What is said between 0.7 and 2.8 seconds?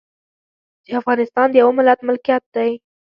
چې افغانستان د يوه ملت ملکيت دی.